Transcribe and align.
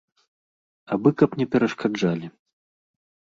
Абы 0.95 1.09
каб 1.19 1.35
не 1.41 1.47
перашкаджалі. 1.57 2.27